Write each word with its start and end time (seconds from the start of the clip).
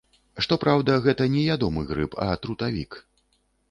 Што 0.45 0.57
праўда, 0.63 0.95
гэта 1.05 1.29
не 1.35 1.45
ядомы 1.59 1.87
грыб, 1.93 2.19
а 2.29 2.31
трутавік. 2.45 3.03